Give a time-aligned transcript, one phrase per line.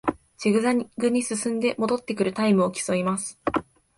[0.39, 3.39] ジグザグに進んで戻ってくるタイムを競います